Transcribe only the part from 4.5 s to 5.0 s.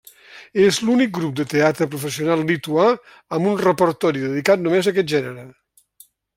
només a